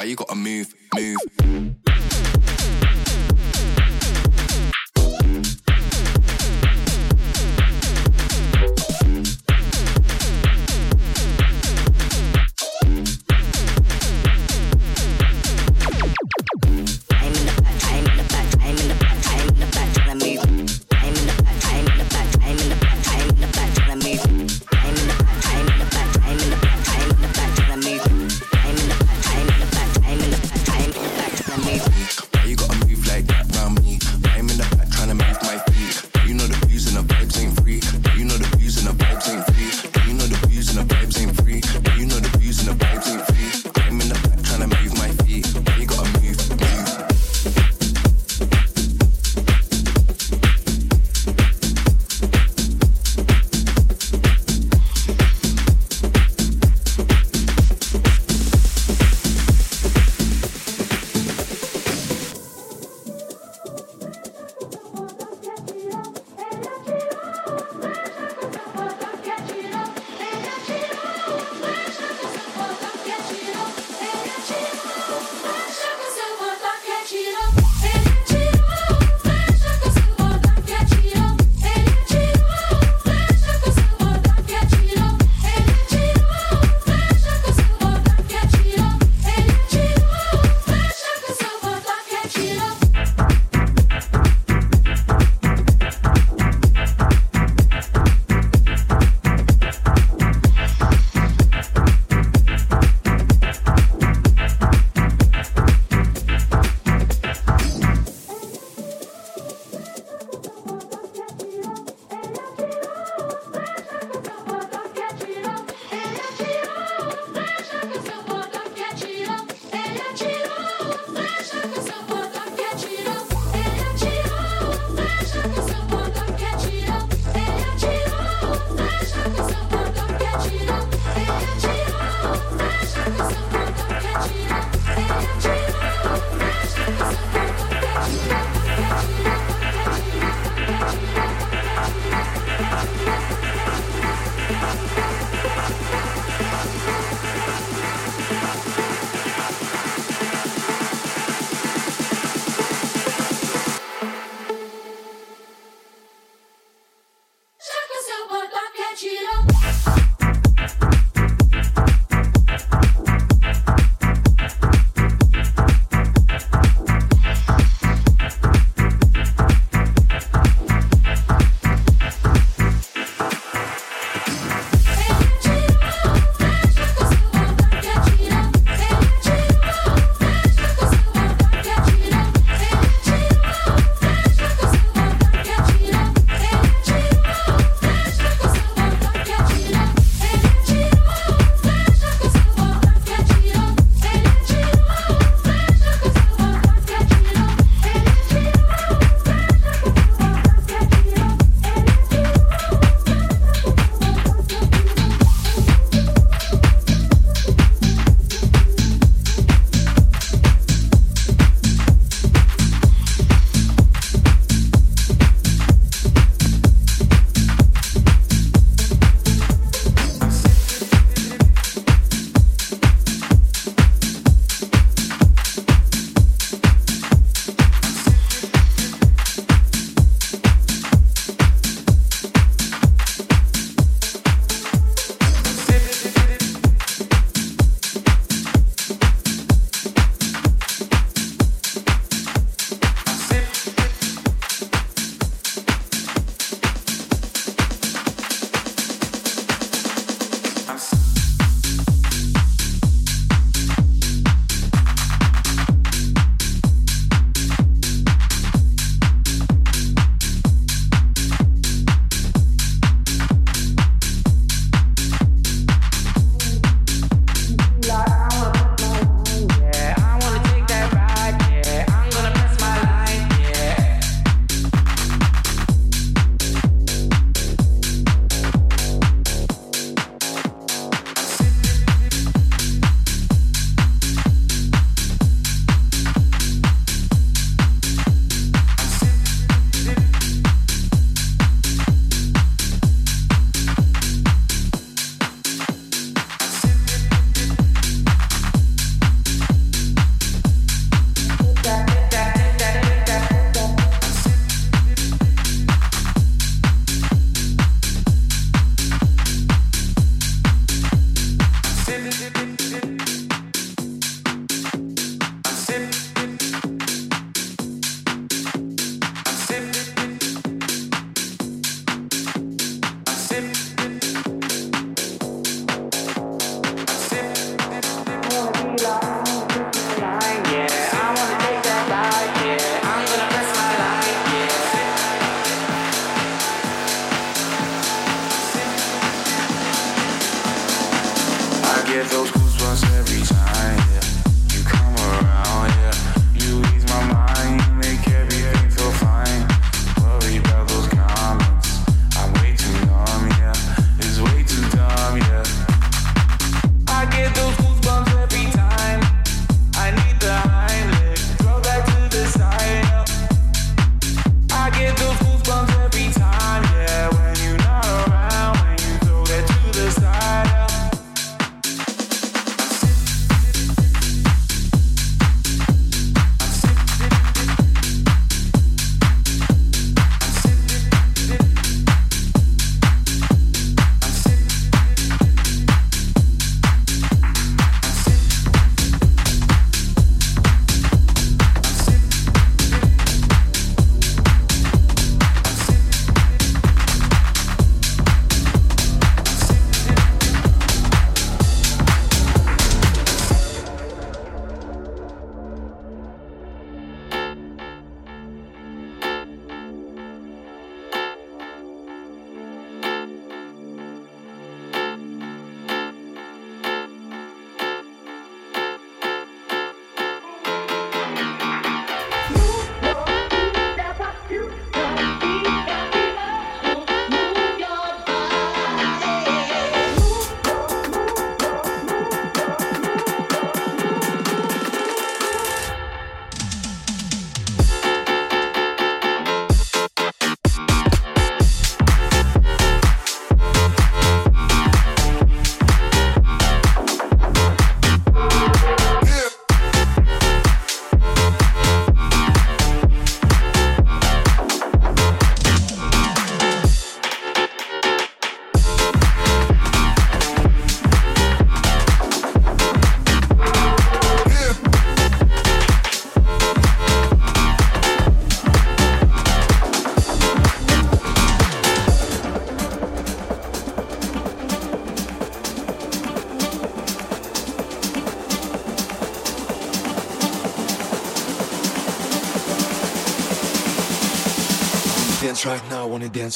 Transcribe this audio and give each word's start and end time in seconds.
Why 0.00 0.04
you 0.04 0.16
gotta 0.16 0.34
move, 0.34 0.74
move? 0.94 1.84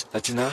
friends, 0.02 0.06
Latina. 0.12 0.52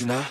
you 0.00 0.06
now? 0.06 0.26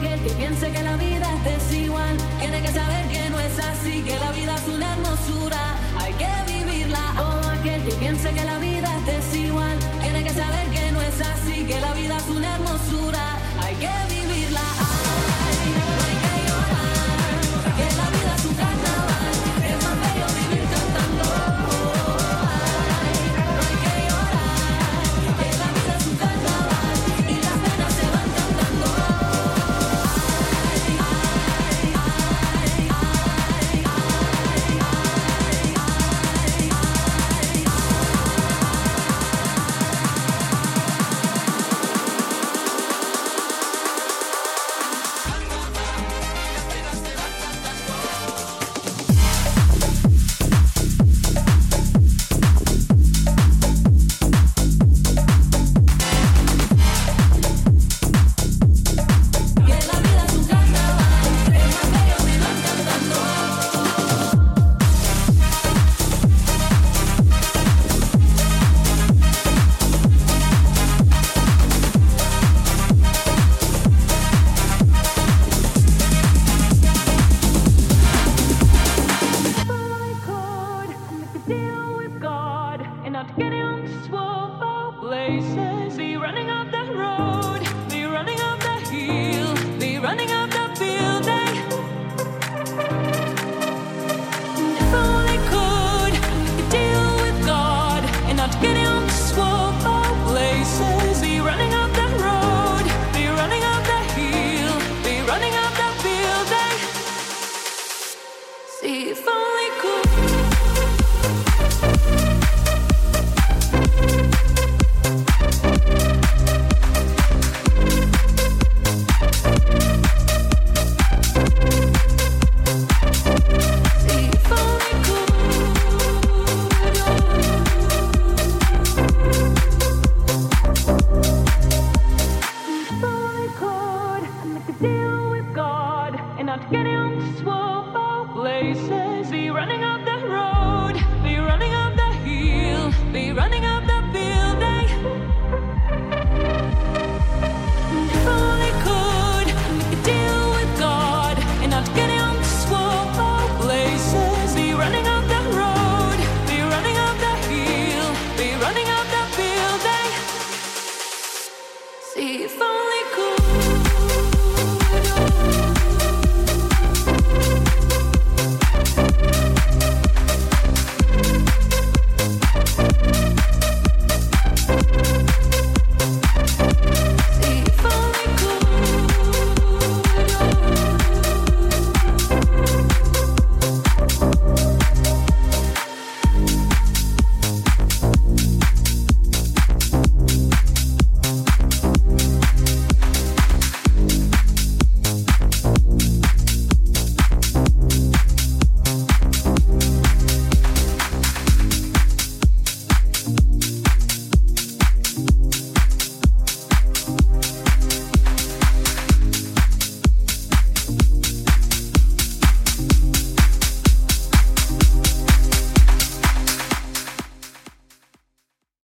aquel 0.00 0.18
que 0.20 0.30
piense 0.30 0.70
que 0.72 0.82
la 0.82 0.96
vida 0.96 1.26
es 1.34 1.44
desigual. 1.68 2.16
Tiene 2.40 2.62
que 2.62 2.68
saber 2.68 3.06
que 3.08 3.30
no 3.30 3.40
es 3.40 3.58
así, 3.58 4.02
que 4.02 4.18
la 4.18 4.30
vida 4.32 4.54
es 4.56 4.68
una 4.74 4.92
hermosura, 4.94 5.60
hay 5.98 6.12
que 6.14 6.34
vivirla. 6.52 7.12
o 7.20 7.48
aquel 7.58 7.82
que 7.84 7.92
piense 7.94 8.30
que 8.32 8.44
la 8.44 8.58
vida 8.58 8.88
es 8.98 9.06
desigual. 9.14 9.76
Tiene 10.02 10.24
que 10.24 10.30
saber 10.30 10.66
que 10.70 10.92
no 10.92 11.00
es 11.02 11.20
así, 11.20 11.64
que 11.64 11.80
la 11.80 11.92
vida 11.94 12.16
es 12.16 12.28
una 12.28 12.54
hermosura, 12.54 13.36
hay 13.62 13.74
que 13.76 14.09